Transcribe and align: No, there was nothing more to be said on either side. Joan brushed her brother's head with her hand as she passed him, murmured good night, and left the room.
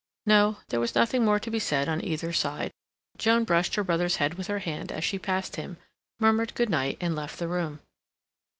No, 0.25 0.57
there 0.69 0.79
was 0.79 0.95
nothing 0.95 1.23
more 1.23 1.39
to 1.39 1.51
be 1.51 1.59
said 1.59 1.87
on 1.87 2.03
either 2.03 2.33
side. 2.33 2.71
Joan 3.19 3.43
brushed 3.43 3.75
her 3.75 3.83
brother's 3.83 4.15
head 4.15 4.33
with 4.33 4.47
her 4.47 4.57
hand 4.57 4.91
as 4.91 5.03
she 5.03 5.19
passed 5.19 5.57
him, 5.57 5.77
murmured 6.19 6.55
good 6.55 6.71
night, 6.71 6.97
and 6.99 7.15
left 7.15 7.37
the 7.37 7.47
room. 7.47 7.81